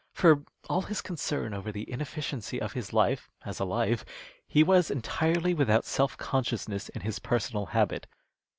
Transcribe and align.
For 0.13 0.41
all 0.67 0.81
his 0.81 0.99
concern 0.99 1.53
over 1.53 1.71
the 1.71 1.87
inefficiency 1.87 2.59
of 2.59 2.73
his 2.73 2.91
life, 2.91 3.29
as 3.45 3.59
a 3.59 3.65
life, 3.65 4.03
he 4.47 4.63
was 4.63 4.89
entirely 4.89 5.53
without 5.53 5.85
self 5.85 6.17
consciousness 6.17 6.89
in 6.89 7.01
his 7.01 7.19
personal 7.19 7.67
habit. 7.67 8.07